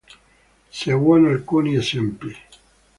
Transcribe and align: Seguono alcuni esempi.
Seguono 0.81 1.27
alcuni 1.29 1.75
esempi. 1.77 2.35